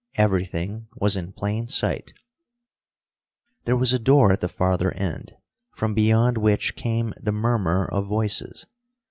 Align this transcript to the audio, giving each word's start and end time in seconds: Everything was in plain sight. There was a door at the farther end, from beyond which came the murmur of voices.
Everything 0.15 0.87
was 0.95 1.15
in 1.15 1.31
plain 1.31 1.67
sight. 1.67 2.11
There 3.65 3.77
was 3.77 3.93
a 3.93 3.99
door 3.99 4.31
at 4.31 4.41
the 4.41 4.49
farther 4.49 4.91
end, 4.95 5.37
from 5.75 5.93
beyond 5.93 6.39
which 6.39 6.75
came 6.75 7.13
the 7.21 7.31
murmur 7.31 7.85
of 7.87 8.07
voices. 8.07 8.65